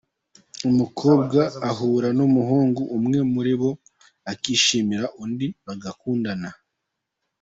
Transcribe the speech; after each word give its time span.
Umukobwa 0.69 1.39
ahura 1.69 2.09
n’umuhungu 2.17 2.81
umwe 2.97 3.19
muri 3.33 3.53
bo 3.59 3.71
akishimira 4.31 5.05
undi 5.23 5.47
bagakundana. 5.65 6.49